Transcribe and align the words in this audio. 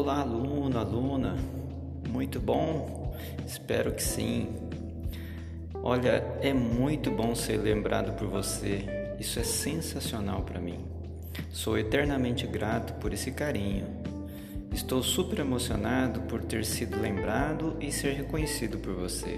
Olá, 0.00 0.20
aluno, 0.20 0.78
aluna. 0.78 1.34
Muito 2.08 2.38
bom? 2.38 3.16
Espero 3.44 3.90
que 3.90 4.02
sim. 4.02 4.46
Olha, 5.74 6.22
é 6.40 6.52
muito 6.52 7.10
bom 7.10 7.34
ser 7.34 7.56
lembrado 7.56 8.12
por 8.16 8.28
você. 8.28 9.16
Isso 9.18 9.40
é 9.40 9.42
sensacional 9.42 10.42
para 10.42 10.60
mim. 10.60 10.78
Sou 11.50 11.76
eternamente 11.76 12.46
grato 12.46 12.92
por 13.00 13.12
esse 13.12 13.32
carinho. 13.32 13.88
Estou 14.72 15.02
super 15.02 15.40
emocionado 15.40 16.20
por 16.28 16.44
ter 16.44 16.64
sido 16.64 17.00
lembrado 17.00 17.76
e 17.80 17.90
ser 17.90 18.12
reconhecido 18.12 18.78
por 18.78 18.94
você. 18.94 19.36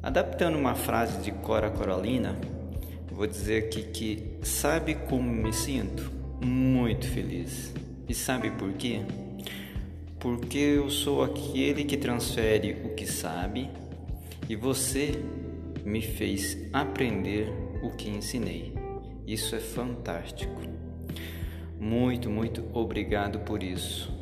Adaptando 0.00 0.56
uma 0.56 0.76
frase 0.76 1.20
de 1.22 1.32
Cora 1.32 1.70
Coralina, 1.70 2.36
vou 3.10 3.26
dizer 3.26 3.64
aqui 3.64 3.82
que 3.82 4.38
sabe 4.46 4.94
como 4.94 5.28
me 5.28 5.52
sinto? 5.52 6.08
Muito 6.40 7.08
feliz. 7.08 7.74
E 8.08 8.14
sabe 8.14 8.50
por 8.50 8.72
quê? 8.72 9.00
Porque 10.18 10.58
eu 10.58 10.90
sou 10.90 11.22
aquele 11.22 11.84
que 11.84 11.96
transfere 11.96 12.76
o 12.84 12.94
que 12.94 13.06
sabe 13.06 13.70
e 14.48 14.56
você 14.56 15.12
me 15.84 16.00
fez 16.00 16.58
aprender 16.72 17.52
o 17.82 17.90
que 17.90 18.08
ensinei. 18.08 18.74
Isso 19.26 19.54
é 19.54 19.60
fantástico. 19.60 20.60
Muito, 21.78 22.30
muito 22.30 22.64
obrigado 22.72 23.40
por 23.40 23.62
isso. 23.62 24.12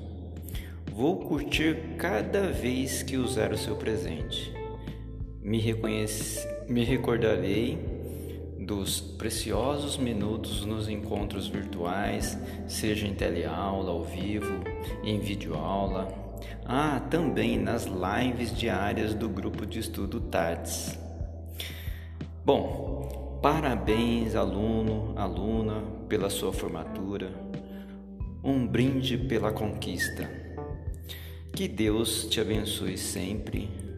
Vou 0.93 1.19
curtir 1.19 1.97
cada 1.99 2.51
vez 2.51 3.02
que 3.02 3.16
usar 3.16 3.52
o 3.52 3.59
seu 3.59 3.77
presente. 3.77 4.52
Me, 5.43 5.59
reconhece, 5.59 6.47
me 6.69 6.85
recordarei 6.85 7.79
dos 8.70 9.01
preciosos 9.01 9.97
minutos 9.97 10.65
nos 10.65 10.88
encontros 10.88 11.48
virtuais, 11.48 12.38
seja 12.68 13.04
em 13.04 13.13
teleaula, 13.13 13.90
ao 13.90 14.04
vivo, 14.04 14.63
em 15.02 15.18
videoaula. 15.18 16.07
Ah, 16.65 17.01
também 17.10 17.59
nas 17.59 17.87
lives 17.87 18.57
diárias 18.57 19.13
do 19.13 19.29
grupo 19.29 19.66
de 19.66 19.80
estudo 19.80 20.21
TATS. 20.21 20.96
Bom, 22.45 23.41
parabéns, 23.43 24.37
aluno, 24.37 25.18
aluna, 25.18 25.82
pela 26.09 26.30
sua 26.30 26.52
formatura. 26.52 27.32
Um 28.45 28.65
brinde 28.65 29.18
pela 29.18 29.51
conquista. 29.51 30.30
Que 31.52 31.66
Deus 31.66 32.24
te 32.26 32.41
abençoe 32.41 32.96
sempre 32.96 33.90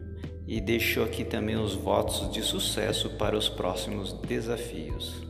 e 0.47 0.59
deixou 0.59 1.03
aqui 1.03 1.23
também 1.23 1.55
os 1.55 1.73
votos 1.73 2.31
de 2.31 2.41
sucesso 2.41 3.11
para 3.11 3.37
os 3.37 3.47
próximos 3.49 4.13
desafios. 4.13 5.21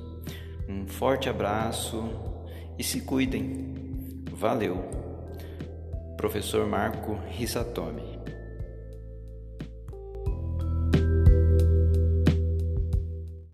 Um 0.67 0.87
forte 0.87 1.29
abraço 1.29 2.09
e 2.77 2.83
se 2.83 3.01
cuidem. 3.01 4.23
Valeu. 4.31 4.83
Professor 6.17 6.65
Marco 6.65 7.19
Risatomi 7.29 8.13